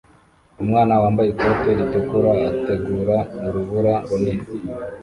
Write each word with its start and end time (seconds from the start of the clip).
Umwana 0.61 0.93
wambaye 1.01 1.27
ikote 1.31 1.69
ritukura 1.79 2.31
ategura 2.49 3.17
urubura 3.45 3.93
runini 4.07 4.45